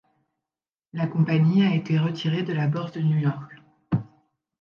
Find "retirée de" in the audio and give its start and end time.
1.99-2.53